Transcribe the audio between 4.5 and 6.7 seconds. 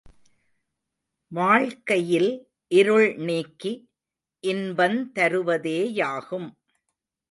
இன்பந் தருவதேயாகும்.